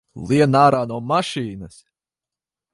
Lien 0.29 0.57
ārā 0.61 0.79
no 0.93 0.97
mašīnas! 1.11 1.79